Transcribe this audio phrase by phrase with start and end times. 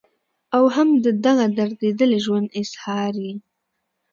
[0.55, 3.33] او هم د دغه درديدلي ژوند اظهار ئې